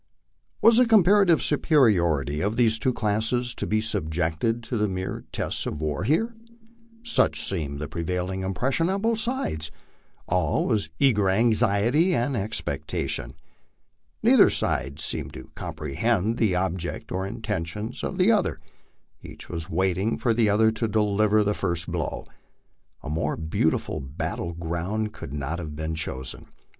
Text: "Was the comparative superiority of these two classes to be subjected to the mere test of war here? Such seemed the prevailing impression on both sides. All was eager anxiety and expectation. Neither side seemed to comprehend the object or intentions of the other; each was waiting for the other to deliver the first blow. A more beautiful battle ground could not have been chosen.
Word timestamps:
"Was 0.63 0.77
the 0.77 0.87
comparative 0.87 1.43
superiority 1.43 2.41
of 2.41 2.57
these 2.57 2.79
two 2.79 2.91
classes 2.91 3.53
to 3.53 3.67
be 3.67 3.79
subjected 3.79 4.63
to 4.63 4.75
the 4.75 4.87
mere 4.87 5.25
test 5.31 5.67
of 5.67 5.79
war 5.79 6.05
here? 6.05 6.33
Such 7.03 7.39
seemed 7.39 7.77
the 7.77 7.87
prevailing 7.87 8.41
impression 8.41 8.89
on 8.89 9.03
both 9.03 9.19
sides. 9.19 9.69
All 10.25 10.65
was 10.65 10.89
eager 10.97 11.29
anxiety 11.29 12.15
and 12.15 12.35
expectation. 12.35 13.35
Neither 14.23 14.49
side 14.49 14.99
seemed 14.99 15.33
to 15.33 15.51
comprehend 15.53 16.37
the 16.39 16.55
object 16.55 17.11
or 17.11 17.27
intentions 17.27 18.03
of 18.03 18.17
the 18.17 18.31
other; 18.31 18.59
each 19.21 19.49
was 19.49 19.69
waiting 19.69 20.17
for 20.17 20.33
the 20.33 20.49
other 20.49 20.71
to 20.71 20.87
deliver 20.87 21.43
the 21.43 21.53
first 21.53 21.91
blow. 21.91 22.23
A 23.03 23.07
more 23.11 23.37
beautiful 23.37 23.99
battle 23.99 24.53
ground 24.53 25.13
could 25.13 25.31
not 25.31 25.59
have 25.59 25.75
been 25.75 25.93
chosen. 25.93 26.47